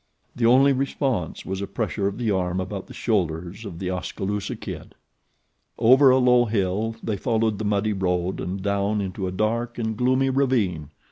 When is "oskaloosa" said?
3.91-4.55